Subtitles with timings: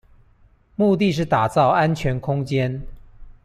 [0.75, 2.81] 目的是打造安全空間